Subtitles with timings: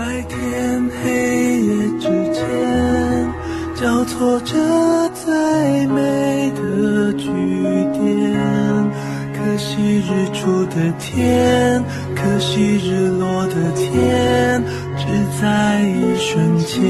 [0.00, 2.42] 白天黑夜之间，
[3.74, 4.56] 交错着
[5.10, 7.28] 最美的句
[7.92, 8.00] 点。
[9.34, 11.84] 可惜日出的天，
[12.16, 14.62] 可惜日落的天，
[14.96, 15.04] 只
[15.38, 16.80] 在一瞬间。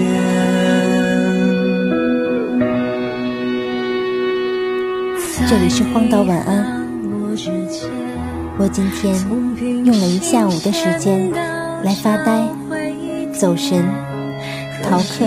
[5.48, 6.80] 这里是荒岛晚安。
[8.56, 9.12] 我今天
[9.84, 11.28] 用了一下午的时间
[11.82, 12.46] 来发呆、
[13.40, 13.82] 走神、
[14.82, 15.24] 逃课。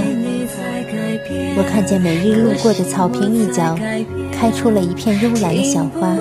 [1.57, 3.75] 我看见每日路过的草坪一角
[4.31, 6.15] 开出了一片幽蓝的小花，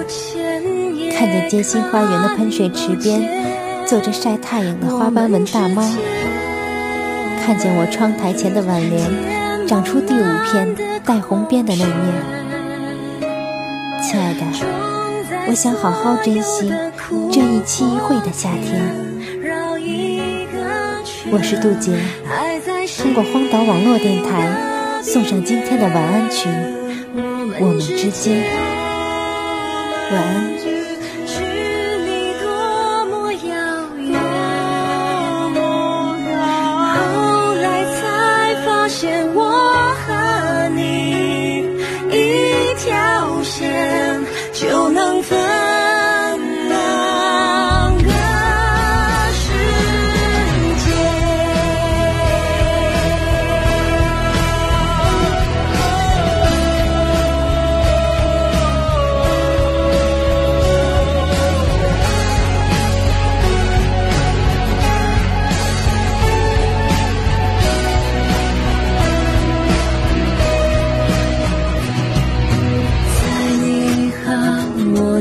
[1.14, 3.22] 看见街心花园的喷水池边
[3.86, 5.82] 坐着晒太阳的花斑纹大猫，
[7.44, 11.96] 看见我窗台前的挽联长出第五片带红边的那面。
[14.02, 14.40] 亲爱的，
[15.46, 16.72] 我想好好珍惜
[17.30, 19.11] 这一期一会的夏天。
[21.34, 21.90] 我是杜杰，
[23.02, 26.46] 通过荒岛网络电台送上今天的晚安曲，
[27.58, 28.44] 我们之间，
[30.12, 30.81] 晚安。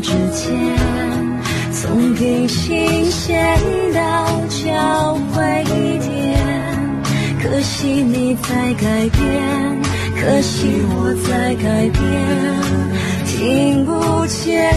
[0.02, 0.52] 之间，
[1.72, 3.56] 从平行线
[3.94, 5.64] 到交汇
[6.00, 6.40] 点，
[7.42, 9.82] 可惜你在改变，
[10.20, 12.02] 可惜我在改变，
[13.28, 14.71] 听不见。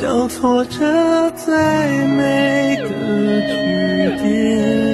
[0.00, 1.54] 交错着最
[2.06, 2.88] 美的
[3.48, 4.87] 句点。